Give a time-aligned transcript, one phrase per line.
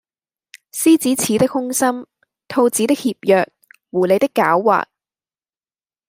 [0.71, 2.07] 獅子似的凶心，
[2.47, 3.47] 兔子的怯弱，
[3.91, 4.83] 狐狸的狡猾，……